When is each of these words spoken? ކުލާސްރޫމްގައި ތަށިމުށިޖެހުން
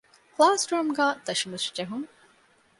ކުލާސްރޫމްގައި 0.33 1.15
ތަށިމުށިޖެހުން 1.25 2.07